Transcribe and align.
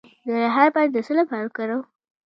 د 0.25 0.29
ریحان 0.41 0.67
پاڼې 0.73 0.89
د 0.93 0.97
څه 1.05 1.13
لپاره 1.19 1.43
وکاروم؟ 1.45 1.81